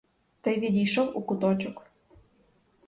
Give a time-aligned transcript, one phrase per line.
[0.41, 1.87] Та й відійшов у куточок.